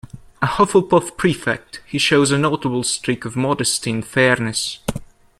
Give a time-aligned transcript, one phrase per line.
[0.41, 4.79] A Hufflepuff prefect, he shows a notable streak of modesty and fairness.